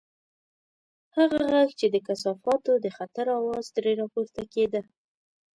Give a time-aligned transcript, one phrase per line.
[1.17, 4.81] هغه غږ چې د کثافاتو د خطر اواز ترې راپورته کېده.